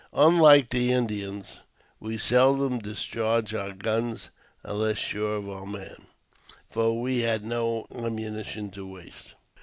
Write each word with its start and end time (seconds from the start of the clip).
Unlike 0.15 0.69
the 0.71 0.91
Indians, 0.91 1.57
we 1.99 2.17
seldom 2.17 2.79
discharged 2.79 3.53
our 3.53 3.73
guns 3.73 4.31
unless 4.63 4.97
sure 4.97 5.35
of 5.35 5.47
our 5.47 5.67
man, 5.67 6.07
for 6.67 6.99
we 6.99 7.19
had 7.19 7.45
no 7.45 7.85
ammunition 7.93 8.71
to 8.71 8.87
waste. 8.87 9.35